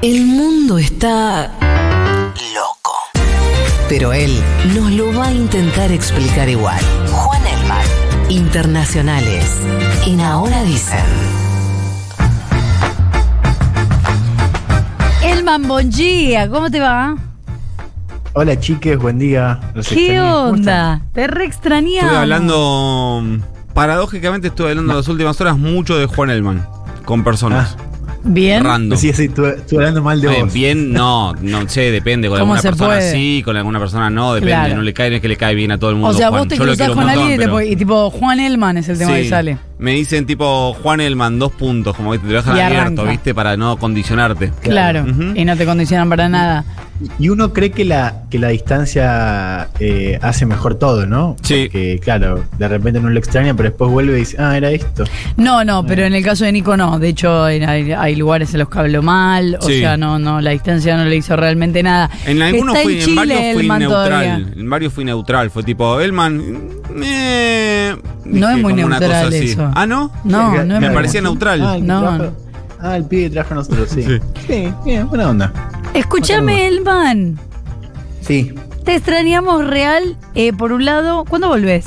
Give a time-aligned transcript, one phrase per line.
[0.00, 1.50] El mundo está
[2.54, 2.94] loco.
[3.88, 4.32] Pero él
[4.72, 6.80] nos lo va a intentar explicar igual.
[7.10, 7.84] Juan Elman.
[8.28, 9.60] Internacionales.
[10.06, 11.00] En Ahora Dicen.
[15.24, 17.16] Elman, buen día, ¿cómo te va?
[18.34, 19.58] Hola chiques, buen día.
[19.74, 20.20] Los ¿Qué extrañé.
[20.20, 21.02] ¿Cómo onda?
[21.12, 22.04] Te re extrañamos.
[22.04, 23.24] Estuve hablando.
[23.74, 26.64] Paradójicamente estuve hablando las últimas horas mucho de Juan Elman.
[27.04, 27.76] Con personas.
[28.24, 28.64] Bien.
[28.64, 28.98] Random.
[28.98, 30.52] Sí, sí, estuve, estuve hablando mal de vos.
[30.52, 32.28] bien, no, no sé, depende.
[32.28, 33.12] Con ¿Cómo alguna se persona puede?
[33.12, 34.54] sí, con alguna persona no, depende.
[34.54, 34.76] Claro.
[34.76, 36.10] No le cae, no es que le cae bien a todo el mundo.
[36.10, 36.40] O sea, Juan.
[36.40, 39.14] vos te cruzás con montón, alguien y, te y tipo Juan Elman es el tema
[39.16, 39.22] Sí.
[39.22, 39.58] que sale.
[39.78, 43.02] Me dicen tipo Juan Elman, dos puntos, como que te lo dejan Y abierto, arranca.
[43.04, 43.34] ¿viste?
[43.34, 44.50] Para no condicionarte.
[44.62, 45.06] Claro.
[45.34, 46.64] Y no te condicionan para nada.
[47.20, 51.36] Y uno cree que la, que la distancia eh, hace mejor todo, ¿no?
[51.42, 51.66] Sí.
[51.66, 55.04] Porque, claro, de repente uno lo extraña, pero después vuelve y dice, ah, era esto.
[55.36, 56.98] No, no, pero en el caso de Nico no.
[56.98, 59.58] De hecho, hay, hay- hay lugares en los que habló mal.
[59.60, 59.78] O Sí.
[59.78, 62.10] sea, no, no, la distancia no le hizo realmente nada.
[62.26, 64.04] En algunos fui, en en Chile, varios fui Elman, neutral.
[64.08, 64.34] todavía.
[64.56, 65.50] En varios fui neutral.
[65.52, 66.42] Fue tipo, Elman.
[67.00, 70.10] eh, No es muy neutral cosa Ah, ¿no?
[70.24, 71.62] No, no Me parecía neutral.
[71.62, 72.00] Ah, No.
[72.18, 72.32] trajo-
[72.80, 74.02] ah, el pibe trajo a nosotros, sí.
[74.02, 74.18] Sí.
[74.46, 75.52] Sí, bien, buena onda.
[75.94, 77.38] Escúchame, Elman.
[78.20, 80.16] Sí, Te extrañamos real.
[80.34, 81.86] eh, por un lado, ¿cuándo volvés?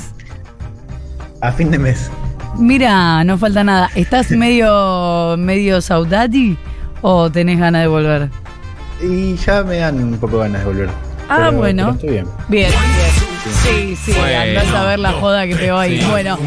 [1.42, 2.12] a fin de mes.
[2.60, 3.90] Mira, no falta nada.
[3.96, 6.56] ¿Estás medio, medio saudade
[7.02, 8.30] o tenés ganas de volver?
[9.02, 10.90] Y ya me dan un poco ganas de volver.
[11.30, 11.84] Ah, Pero- bueno.
[11.86, 12.26] pero estoy bien.
[12.50, 13.31] Bien, bien.
[13.64, 14.40] Sí, sí, Bueno.
[14.40, 16.00] andás a ver la joda que pegó ahí.
[16.00, 16.06] Sí.
[16.10, 16.38] Bueno,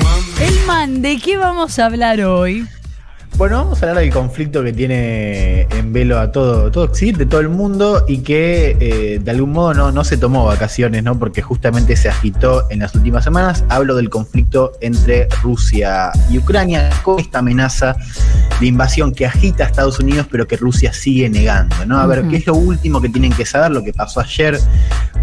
[0.40, 2.66] Elman, ¿de qué vamos a hablar hoy?
[3.36, 7.40] Bueno, vamos a hablar del conflicto que tiene en velo a todo, todo Occidente, todo
[7.40, 11.18] el mundo, y que eh, de algún modo no, no se tomó vacaciones, ¿no?
[11.18, 13.64] Porque justamente se agitó en las últimas semanas.
[13.70, 17.96] Hablo del conflicto entre Rusia y Ucrania, con esta amenaza
[18.60, 21.98] de invasión que agita a Estados Unidos, pero que Rusia sigue negando, ¿no?
[21.98, 22.24] A ver.
[22.28, 23.72] ¿qué es lo último que tienen que saber?
[23.72, 24.58] Lo que pasó ayer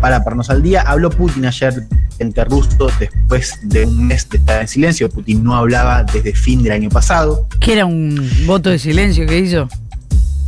[0.01, 0.81] para ponernos al día.
[0.81, 1.87] Habló Putin ayer
[2.19, 5.09] entre rusos después de un mes de estar en silencio.
[5.09, 7.47] Putin no hablaba desde fin del año pasado.
[7.59, 8.00] Que era un
[8.45, 9.67] voto de silencio que hizo.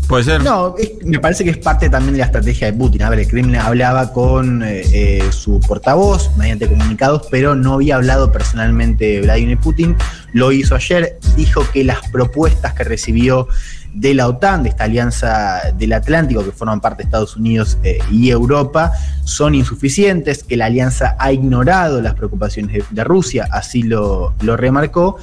[0.07, 0.43] Puede ser.
[0.43, 3.03] No, es- me parece que es parte también de la estrategia de Putin.
[3.03, 7.95] A ver, el Kremlin hablaba con eh, eh, su portavoz mediante comunicados, pero no había
[7.95, 9.95] hablado personalmente Vladimir Putin.
[10.33, 13.47] Lo hizo ayer, dijo que las propuestas que recibió
[13.93, 17.99] de la OTAN, de esta alianza del Atlántico que forman parte de Estados Unidos eh,
[18.11, 18.91] y Europa,
[19.23, 24.57] son insuficientes, que la alianza ha ignorado las preocupaciones de, de Rusia, así lo, lo
[24.57, 25.17] remarcó,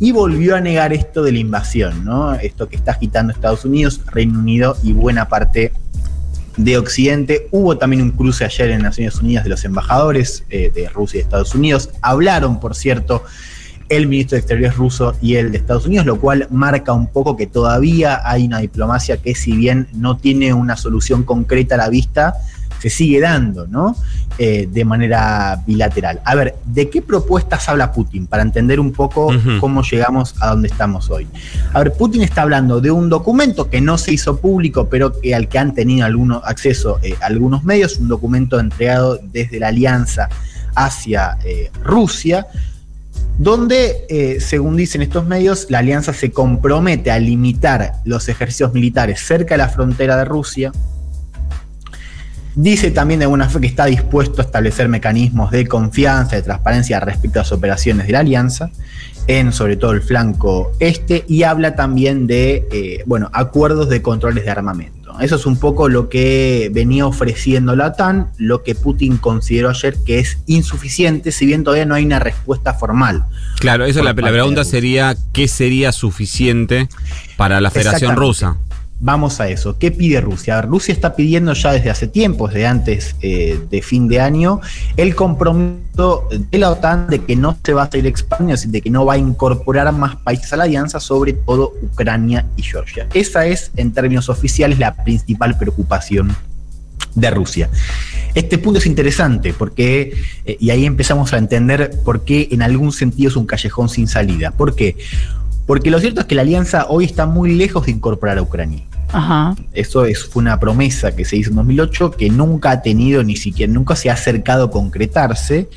[0.00, 2.34] y volvió a negar esto de la invasión, ¿no?
[2.34, 5.72] Esto que está agitando Estados Unidos, Reino Unido y buena parte
[6.56, 7.48] de Occidente.
[7.50, 11.20] Hubo también un cruce ayer en Naciones Unidas de los embajadores eh, de Rusia y
[11.20, 11.90] de Estados Unidos.
[12.02, 13.24] Hablaron, por cierto,
[13.88, 17.36] el ministro de Exteriores ruso y el de Estados Unidos, lo cual marca un poco
[17.36, 21.88] que todavía hay una diplomacia que si bien no tiene una solución concreta a la
[21.88, 22.34] vista,
[22.84, 23.96] se sigue dando, ¿no?
[24.36, 26.20] Eh, de manera bilateral.
[26.24, 28.26] A ver, ¿de qué propuestas habla Putin?
[28.26, 29.30] Para entender un poco
[29.60, 31.26] cómo llegamos a donde estamos hoy.
[31.72, 35.34] A ver, Putin está hablando de un documento que no se hizo público, pero que,
[35.34, 40.28] al que han tenido alguno, acceso eh, algunos medios, un documento entregado desde la alianza
[40.74, 42.46] hacia eh, Rusia,
[43.38, 49.20] donde, eh, según dicen estos medios, la alianza se compromete a limitar los ejercicios militares
[49.20, 50.72] cerca de la frontera de Rusia.
[52.56, 57.00] Dice también de alguna fe que está dispuesto a establecer mecanismos de confianza, de transparencia
[57.00, 58.70] respecto a las operaciones de la alianza,
[59.26, 64.44] en sobre todo el flanco este, y habla también de eh, bueno, acuerdos de controles
[64.44, 65.04] de armamento.
[65.20, 69.96] Eso es un poco lo que venía ofreciendo la OTAN, lo que Putin consideró ayer
[70.04, 73.24] que es insuficiente, si bien todavía no hay una respuesta formal.
[73.60, 76.88] Claro, eso la, la pregunta sería: ¿qué sería suficiente
[77.36, 78.16] para la Federación.
[78.16, 78.56] Rusa?
[79.06, 79.76] Vamos a eso.
[79.78, 80.62] ¿Qué pide Rusia?
[80.62, 84.62] Rusia está pidiendo ya desde hace tiempo, desde antes eh, de fin de año,
[84.96, 88.80] el compromiso de la OTAN de que no se va a seguir expandiendo, es de
[88.80, 93.06] que no va a incorporar más países a la alianza, sobre todo Ucrania y Georgia.
[93.12, 96.34] Esa es, en términos oficiales, la principal preocupación
[97.14, 97.68] de Rusia.
[98.34, 100.14] Este punto es interesante porque,
[100.46, 104.08] eh, y ahí empezamos a entender por qué en algún sentido es un callejón sin
[104.08, 104.50] salida.
[104.50, 104.96] ¿Por qué?
[105.66, 108.82] Porque lo cierto es que la alianza hoy está muy lejos de incorporar a Ucrania.
[109.12, 109.54] Ajá.
[109.72, 113.36] Eso es, fue una promesa que se hizo en 2008 que nunca ha tenido ni
[113.36, 115.68] siquiera, nunca se ha acercado a concretarse.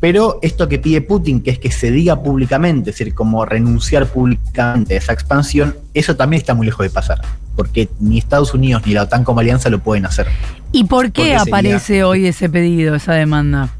[0.00, 4.06] Pero esto que pide Putin, que es que se diga públicamente, es decir, como renunciar
[4.06, 7.20] públicamente a esa expansión, eso también está muy lejos de pasar.
[7.56, 10.28] Porque ni Estados Unidos ni la OTAN como alianza lo pueden hacer.
[10.70, 13.70] ¿Y por qué sería- aparece hoy ese pedido, esa demanda?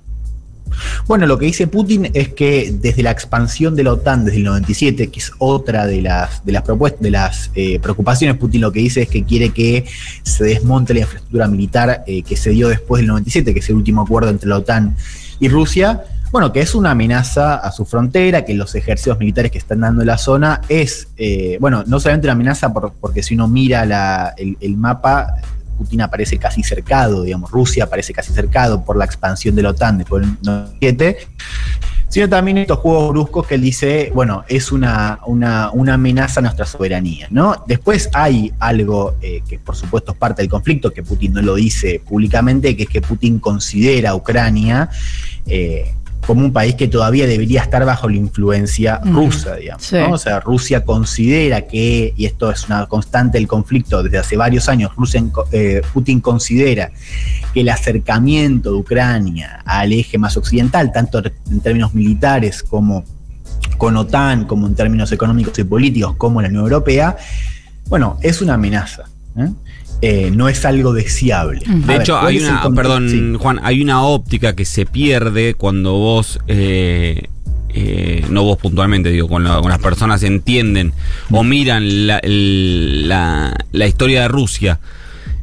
[1.06, 4.44] Bueno, lo que dice Putin es que desde la expansión de la OTAN desde el
[4.44, 8.72] 97, que es otra de las, de las propuestas, de las eh, preocupaciones, Putin lo
[8.72, 9.84] que dice es que quiere que
[10.22, 13.76] se desmonte la infraestructura militar eh, que se dio después del 97, que es el
[13.76, 14.96] último acuerdo entre la OTAN
[15.40, 16.02] y Rusia.
[16.30, 20.02] Bueno, que es una amenaza a su frontera, que los ejércitos militares que están dando
[20.02, 24.34] en la zona es, eh, bueno, no solamente una amenaza porque si uno mira la,
[24.36, 25.36] el, el mapa,
[25.78, 29.98] Putin aparece casi cercado, digamos, Rusia aparece casi cercado por la expansión de la OTAN
[29.98, 31.18] después del 97,
[32.08, 36.66] sino también estos juegos bruscos que él dice, bueno, es una, una, amenaza a nuestra
[36.66, 37.64] soberanía, ¿no?
[37.66, 41.54] Después hay algo eh, que por supuesto es parte del conflicto, que Putin no lo
[41.54, 44.90] dice públicamente, que es que Putin considera a Ucrania
[45.46, 45.94] eh,
[46.28, 49.82] como un país que todavía debería estar bajo la influencia Mm, rusa, digamos.
[49.82, 49.96] sí.
[49.96, 50.10] ¿no?
[50.12, 54.68] O sea, Rusia considera que, y esto es una constante del conflicto desde hace varios
[54.68, 56.90] años, Rusia, eh, Putin considera
[57.54, 63.04] que el acercamiento de Ucrania al eje más occidental, tanto en términos militares como
[63.78, 67.16] con OTAN, como en términos económicos y políticos, como la Unión Europea,
[67.86, 69.04] bueno, es una amenaza.
[69.38, 69.48] ¿eh?
[70.00, 71.60] Eh, no es algo deseable.
[71.66, 71.80] Mm.
[71.80, 73.32] De ver, hecho, ¿cuál hay una, perdón, Sí.
[73.38, 77.22] Juan, hay una óptica que se pierde cuando vos, eh,
[77.70, 80.92] eh, no vos puntualmente, digo, con las personas entienden
[81.30, 84.78] o miran la, el- la- la historia de Rusia,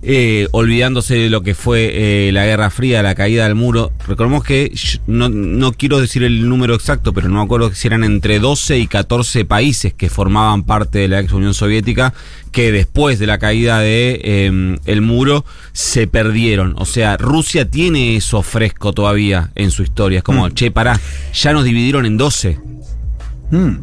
[0.07, 3.91] eh, olvidándose de lo que fue eh, la Guerra Fría, la caída del muro.
[4.07, 4.71] Recordemos que
[5.07, 8.77] no, no quiero decir el número exacto, pero no me acuerdo si eran entre 12
[8.77, 12.13] y 14 países que formaban parte de la ex Unión Soviética
[12.51, 15.43] que después de la caída de eh, el muro
[15.73, 16.75] se perdieron.
[16.77, 20.19] O sea, Rusia tiene eso fresco todavía en su historia.
[20.19, 20.53] Es como, Mm.
[20.53, 20.99] che, pará,
[21.33, 22.59] ya nos dividieron en 12.
[23.51, 23.75] Mm,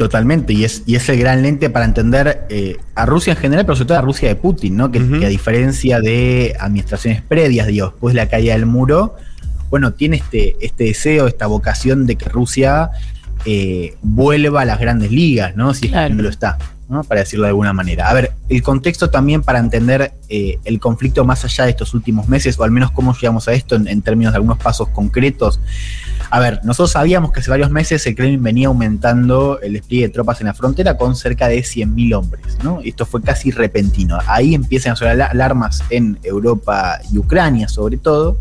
[0.00, 3.66] totalmente, y es, y es el gran lente para entender eh, a Rusia en general,
[3.66, 4.90] pero sobre todo a Rusia de Putin, ¿no?
[4.90, 9.16] Que, a diferencia de administraciones previas, digo, después de la caída del muro,
[9.68, 12.88] bueno, tiene este, este deseo, esta vocación de que Rusia
[13.44, 15.74] eh, vuelva a las grandes ligas, ¿no?
[15.74, 16.56] Si es que no lo está,
[17.06, 18.08] Para decirlo de alguna manera.
[18.10, 22.28] A ver, el contexto también para entender eh, el conflicto más allá de estos últimos
[22.28, 25.60] meses, o al menos cómo llegamos a esto en, términos de algunos pasos concretos.
[26.30, 30.12] A ver, nosotros sabíamos que hace varios meses el Kremlin venía aumentando el despliegue de
[30.12, 32.80] tropas en la frontera con cerca de 100.000 hombres, ¿no?
[32.84, 34.18] Esto fue casi repentino.
[34.26, 38.36] Ahí empiezan a sonar ala- alarmas en Europa y Ucrania, sobre todo.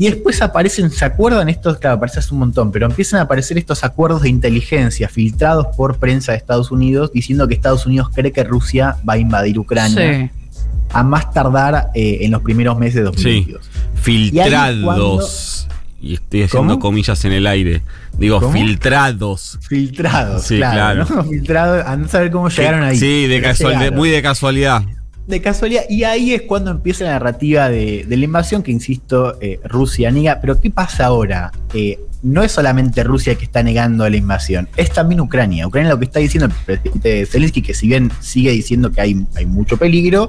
[0.00, 1.76] Y después aparecen, ¿se acuerdan estos?
[1.76, 5.98] Claro, aparece hace un montón, pero empiezan a aparecer estos acuerdos de inteligencia filtrados por
[5.98, 10.30] prensa de Estados Unidos diciendo que Estados Unidos cree que Rusia va a invadir Ucrania
[10.50, 10.66] Sí.
[10.94, 13.68] a más tardar eh, en los primeros meses de 2022.
[13.94, 15.68] Filtrados.
[16.00, 16.80] Y, estoy haciendo ¿Cómo?
[16.80, 17.82] comillas en el aire.
[18.16, 18.54] Digo, ¿Cómo?
[18.54, 19.58] filtrados.
[19.68, 21.04] Filtrados, Sí, claro.
[21.04, 21.22] claro.
[21.24, 21.24] ¿no?
[21.30, 22.96] Filtrados, a no saber cómo llegaron ahí.
[22.96, 24.82] Sí, de casual, muy de casualidad.
[25.26, 25.82] De casualidad.
[25.88, 30.10] Y ahí es cuando empieza la narrativa de, de la invasión, que insisto, eh, Rusia
[30.10, 30.40] niega.
[30.40, 31.52] Pero ¿qué pasa ahora?
[31.74, 35.66] Eh, no es solamente Rusia que está negando la invasión, es también Ucrania.
[35.66, 39.26] Ucrania lo que está diciendo el presidente Zelensky, que si bien sigue diciendo que hay,
[39.36, 40.28] hay mucho peligro,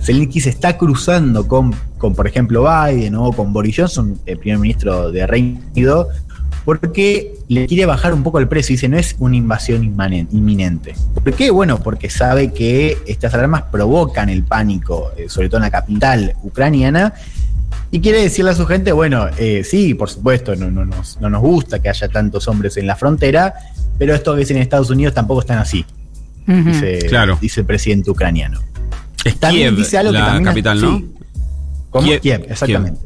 [0.00, 4.58] Zelensky se está cruzando con, con, por ejemplo, Biden o con Boris Johnson, el primer
[4.58, 6.08] ministro de Reino Unido,
[6.64, 8.72] porque le quiere bajar un poco el precio.
[8.74, 10.94] Dice, no es una invasión inminente.
[11.14, 11.50] ¿Por qué?
[11.50, 16.34] Bueno, porque sabe que estas alarmas provocan el pánico, eh, sobre todo en la capital
[16.42, 17.14] ucraniana.
[17.90, 21.28] Y quiere decirle a su gente, bueno, eh, sí, por supuesto, no, no, nos, no
[21.28, 23.52] nos gusta que haya tantos hombres en la frontera,
[23.98, 25.84] pero esto que dicen en Estados Unidos tampoco están así,
[26.46, 27.36] dice, Claro.
[27.40, 28.60] dice el presidente ucraniano.
[29.24, 30.96] Es También Kiev, dice algo que la también- capital, ¿no?
[30.98, 31.10] sí.
[31.90, 32.06] ¿Cómo?
[32.06, 33.00] Kiev, Kiev, exactamente.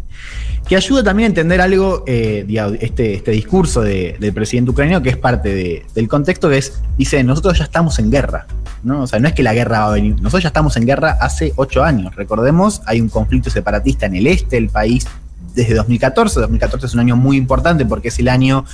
[0.69, 2.45] Que ayuda también a entender algo, eh,
[2.81, 6.81] este, este discurso de- del presidente ucraniano, que es parte de- del contexto, que es,
[6.99, 8.47] dice, nosotros ya estamos en guerra,
[8.83, 9.03] ¿no?
[9.03, 11.19] O sea, no es que la guerra va a venir, nosotros ya estamos en guerra
[11.21, 12.17] hace ocho años.
[12.17, 15.07] Recordemos, hay un conflicto separatista en el este del país
[15.55, 16.41] desde 2014.
[16.41, 18.65] 2014 es un año muy importante porque es el año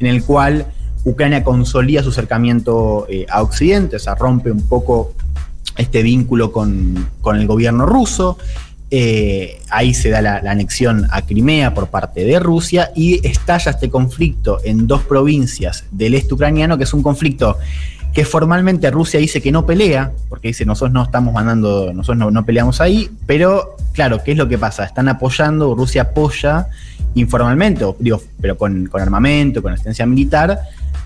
[0.00, 0.66] en el cual
[1.04, 5.12] Ucrania consolida su acercamiento eh, a Occidente, o sea, rompe un poco
[5.76, 8.38] este vínculo con, con el gobierno ruso.
[8.90, 13.90] Eh, ahí se da la, anexión a Crimea por parte de Rusia y estalla este
[13.90, 17.58] conflicto en dos provincias del este ucraniano, que es un conflicto
[18.12, 22.46] que formalmente Rusia dice que no pelea, porque dice nosotros no estamos mandando, nosotros no,
[22.46, 24.84] peleamos ahí, pero claro, ¿qué es lo que pasa?
[24.84, 26.68] Están apoyando, Rusia apoya
[27.14, 30.60] informalmente, o, digo, pero con, con armamento, con asistencia militar,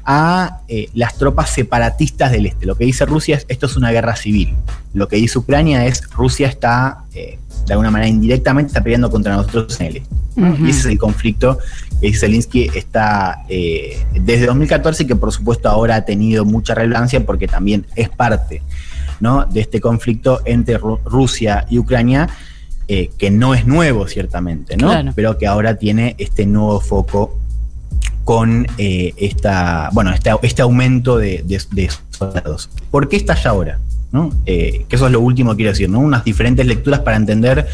[0.05, 2.67] a eh, las tropas separatistas del este.
[2.67, 4.57] Lo que dice Rusia es esto es una guerra civil.
[4.95, 7.39] Lo que dice Ucrania es Rusia está, eh,
[7.71, 10.03] de alguna manera indirectamente, está peleando contra nosotros en.
[10.37, 10.67] Ujú.
[10.67, 11.59] Y ese es el conflicto
[12.01, 17.25] que Zelensky está eh, desde 2014 y que por supuesto ahora ha tenido mucha relevancia
[17.25, 18.61] porque también es parte
[19.21, 19.45] ¿no?
[19.47, 22.29] de este conflicto entre Ru- Rusia y Ucrania.
[22.89, 24.89] eh, que no es nuevo ciertamente, ¿no?
[24.89, 25.13] Claro.
[25.15, 27.39] Pero que ahora tiene este nuevo foco
[28.25, 32.69] con eh, esta, bueno, este, este aumento de, de- de soldados.
[32.91, 33.79] ¿Por qué estalla ahora?
[34.13, 34.31] ¿No?
[34.47, 36.01] Eh, que eso es lo último que quiero decir, ¿no?
[36.01, 37.67] Unas diferentes lecturas para entender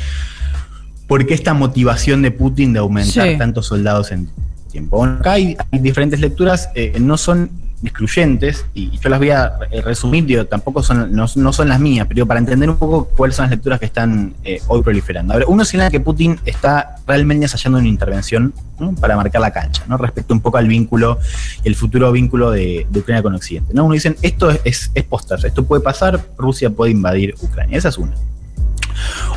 [1.07, 3.39] por qué esta motivación de Putin de aumentar Sí.
[3.39, 4.29] tantos soldados en
[4.71, 4.99] tiempo.
[4.99, 7.51] Bueno, acá hay, hay diferentes lecturas, eh, no son
[7.83, 11.79] excluyentes, y yo las voy a eh, resumir, digo, tampoco son, no, no son las
[11.79, 15.35] mías, pero para entender un poco cuáles son las lecturas que están eh, hoy proliferando.
[15.35, 18.53] A ver, uno señala que Putin está realmente ensayando una intervención
[19.01, 19.97] para marcar la cancha, ¿no?
[19.97, 21.19] respecto un poco al vínculo,
[21.65, 23.75] el futuro vínculo de, Ucrania con Occidente.
[23.75, 23.85] ¿no?
[23.85, 27.91] Uno dice, esto es, es, es postarse, esto puede pasar, Rusia puede invadir Ucrania, esa
[27.91, 28.15] es una.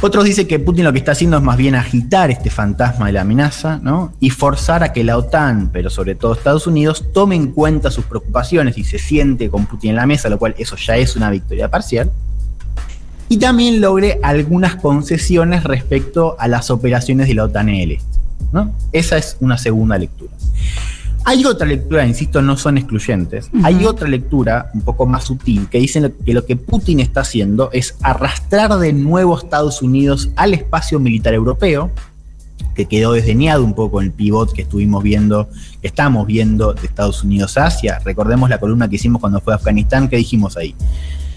[0.01, 3.11] Otros dicen que Putin lo que está haciendo es más bien agitar este fantasma de
[3.11, 4.13] la amenaza, ¿no?
[4.21, 8.05] Y forzar a que la OTAN, pero sobre todo Estados Unidos, tome en cuenta sus
[8.05, 11.29] preocupaciones y se siente con Putin en la mesa, lo cual eso ya es una
[11.29, 12.09] victoria parcial.
[13.27, 18.19] Y también logre algunas concesiones respecto a las operaciones de la OTAN en el este,
[18.53, 18.73] ¿no?
[18.93, 20.31] Esa es una segunda lectura.
[21.29, 23.51] Hay otra lectura, insisto, no son excluyentes.
[23.63, 27.21] Hay otra lectura un poco más sutil que dice lo- que lo que Putin está
[27.21, 31.91] haciendo es arrastrar de nuevo a Estados Unidos al espacio militar europeo,
[32.73, 35.49] que quedó desdeñado un poco en el pivot que estuvimos viendo,
[35.81, 37.99] que estamos viendo de Estados Unidos a Asia.
[38.03, 40.73] Recordemos la columna que hicimos cuando fue a Afganistán, que dijimos ahí.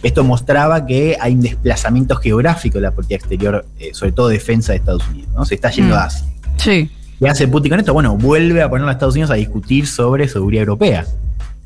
[0.03, 4.73] Esto mostraba que hay un desplazamiento geográfico de la política exterior, eh, sobre todo defensa
[4.73, 5.45] de Estados Unidos, ¿no?
[5.45, 5.99] Se está yendo Mm.
[5.99, 6.27] a Asia.
[6.57, 6.91] Sí.
[7.23, 7.93] ¿Qué hace Putin con esto?
[7.95, 11.07] Bueno, vuelve a poner a Estados Unidos a discutir sobre seguridad europea.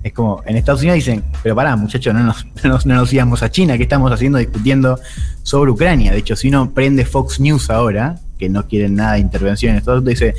[0.02, 3.10] Es como, en Estados Unidos dicen, pero pará, muchachos, no nos, no nos, no nos
[3.10, 5.00] íbamos a China, ¿qué estamos haciendo discutiendo
[5.42, 6.12] sobre Ucrania?
[6.12, 9.78] De hecho, si uno prende Fox News ahora, que no quieren nada de intervención en
[9.78, 10.34] Estados Unidos, dice,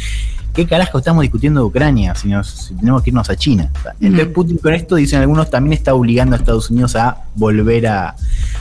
[0.53, 3.71] ¿qué carajo estamos discutiendo de Ucrania si, nos, si tenemos que irnos a China?
[3.99, 4.33] Entonces Mm.
[4.33, 8.15] Putin con esto, dicen algunos, también está obligando a Estados Unidos a volver a-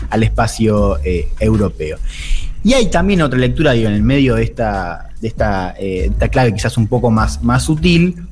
[0.09, 1.99] al espacio eh, europeo.
[2.67, 6.27] Y hay también otra lectura, digo, en el medio de esta, de esta, eh, esta
[6.27, 8.27] clave quizás un poco más, más sutil,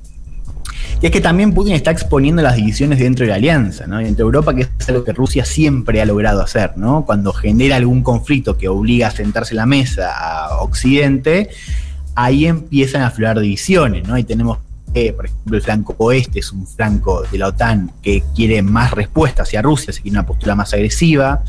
[1.01, 4.01] y es que también Putin está exponiendo las divisiones dentro de la alianza, ¿no?
[4.01, 7.05] Entre Europa, que es algo que Rusia siempre ha logrado hacer, ¿no?
[7.07, 11.51] Cuando genera algún conflicto que obliga a sentarse la mesa a Occidente,
[12.17, 14.19] ahí empiezan a aflorar divisiones, ¿no?
[14.19, 14.59] Y tenemos,
[15.17, 19.43] por ejemplo, el flanco oeste es un flanco de la OTAN que quiere más respuesta
[19.43, 21.43] hacia Rusia, se quiere una postura más agresiva.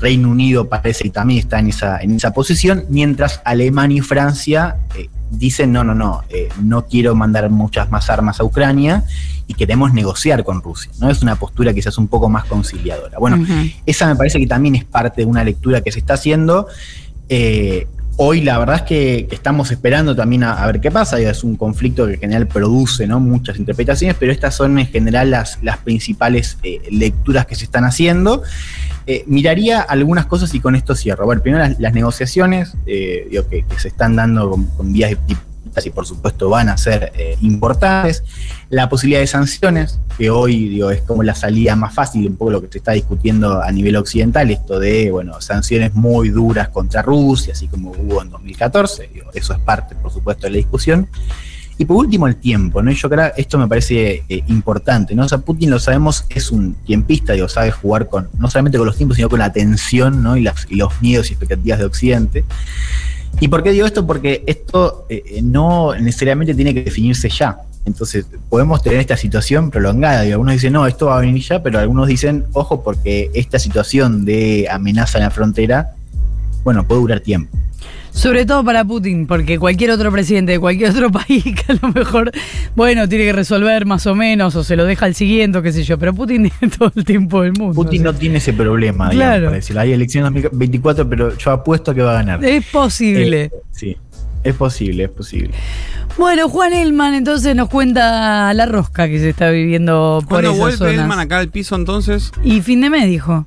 [0.00, 4.76] Reino Unido parece que también está en esa, en esa posición, mientras Alemania y Francia
[4.96, 9.04] eh, dicen, no, no, no, eh, no quiero mandar muchas más armas a Ucrania
[9.46, 11.10] y queremos negociar con Rusia, ¿no?
[11.10, 13.18] Es una postura quizás un poco más conciliadora.
[13.18, 13.44] Bueno,
[13.86, 16.68] esa me parece que también es parte de una lectura que se está haciendo.
[17.28, 17.86] Eh,
[18.22, 21.18] hoy la verdad es que, estamos esperando también a, ver qué pasa.
[21.18, 23.18] Es un conflicto que en general produce ¿no?
[23.18, 28.42] muchas interpretaciones, pero estas son en general las, principales eh, lecturas que se están haciendo.
[29.06, 31.24] Eh, miraría algunas cosas y con esto cierro.
[31.24, 35.12] Bueno, primero las, negociaciones eh, que, se están dando con, con vías
[35.84, 38.24] y por supuesto van a ser eh, importantes.
[38.68, 42.50] La posibilidad de sanciones, que hoy digo, es como la salida más fácil, un poco
[42.50, 47.02] lo que se está discutiendo a nivel occidental, esto de bueno, sanciones muy duras contra
[47.02, 49.10] Rusia, así como hubo en 2014.
[49.12, 51.08] digo, eso es parte, por supuesto, de la discusión.
[51.78, 52.90] Y por último, el tiempo, ¿no?
[52.90, 55.24] Yo creo esto me parece eh, importante, ¿no?
[55.24, 58.98] O Putin lo sabemos, es un tiempista, digo, sabe jugar con, no solamente con los
[58.98, 60.36] tiempos, sino con la tensión, ¿no?
[60.36, 62.44] Y los miedos y expectativas de Occidente.
[63.38, 64.06] ¿Y por qué digo esto?
[64.06, 67.58] Porque esto eh, no necesariamente tiene que definirse ya.
[67.86, 70.26] Entonces, podemos tener esta situación prolongada.
[70.26, 73.58] Y algunos dicen, no, esto va a venir ya, pero algunos dicen, ojo, porque esta
[73.58, 75.94] situación de amenaza en la frontera,
[76.64, 77.56] bueno, puede durar tiempo.
[78.12, 81.92] Sobre todo para Putin, porque cualquier otro presidente de cualquier otro país que a lo
[81.92, 82.32] mejor,
[82.74, 85.84] bueno, tiene que resolver más o menos, o se lo deja al siguiente, qué sé
[85.84, 87.74] yo, pero Putin tiene todo el tiempo del mundo.
[87.74, 89.32] Putin o sea, no tiene ese problema, Claro.
[89.32, 89.80] digamos, para decirlo.
[89.82, 92.44] Hay elecciones 2024, pero yo apuesto a que va a ganar.
[92.44, 93.44] Es posible.
[93.44, 93.96] Eh, sí,
[94.42, 95.50] es posible, es posible.
[96.18, 100.58] Bueno, Juan Elman entonces nos cuenta la rosca que se está viviendo por ¿Cuándo esas
[100.58, 100.94] vuelve zonas.
[100.94, 102.32] Elman acá al piso entonces?
[102.42, 103.46] Y fin de mes dijo.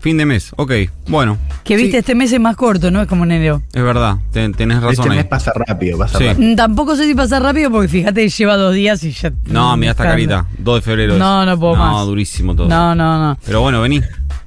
[0.00, 0.72] Fin de mes, ok.
[1.08, 1.36] Bueno.
[1.62, 3.02] Que viste, Sí, este mes es más corto, ¿no?
[3.02, 3.62] Es como enero.
[3.72, 5.16] Es verdad, ten- tenés razón Este ahí.
[5.18, 6.24] mes pasa rápido, pasa Sí.
[6.26, 6.56] rápido.
[6.56, 9.30] Tampoco sé si pasa rápido porque fíjate, lleva dos días y ya.
[9.46, 10.46] No, mira esta carita.
[10.58, 11.12] 2 de febrero.
[11.14, 11.18] es.
[11.18, 12.06] No, no puedo no, más.
[12.06, 12.66] durísimo todo.
[12.68, 13.38] No, no, no.
[13.44, 14.00] Pero bueno, vení.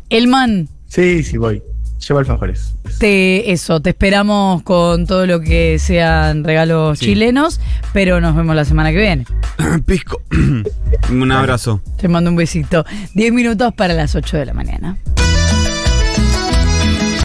[0.10, 1.62] Elman, Sí, sí, voy.
[2.07, 2.75] Llevo alfajores.
[3.00, 7.05] te, eso, te esperamos con todo lo que sean regalos Sí.
[7.05, 7.62] chilenos,
[7.93, 9.25] pero nos vemos la semana que viene.
[9.86, 10.22] Pisco.
[11.10, 11.79] Un abrazo.
[11.98, 12.86] Te mando un besito.
[13.13, 14.98] Diez minutos para las 8 de la mañana.